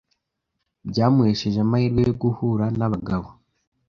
[0.89, 3.27] byamuhesheje amahirwe yo guhura n’abagabo